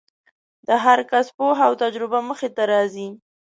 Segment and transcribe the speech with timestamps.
[0.67, 3.07] د هر کس پوهه او تجربه مخې ته راځي.